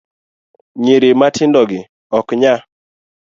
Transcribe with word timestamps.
Nyiri 0.83 1.09
matindogi 1.19 1.79
ok 2.17 2.27
ny 2.41 2.45